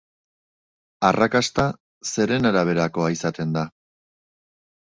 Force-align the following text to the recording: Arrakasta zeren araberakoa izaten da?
Arrakasta 1.09 1.67
zeren 2.13 2.51
araberakoa 2.53 3.13
izaten 3.19 3.55
da? 3.59 3.67